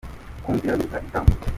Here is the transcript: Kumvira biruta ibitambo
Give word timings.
Kumvira 0.43 0.77
biruta 0.79 0.97
ibitambo 0.99 1.31